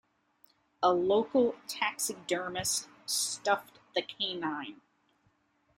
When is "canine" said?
4.01-4.81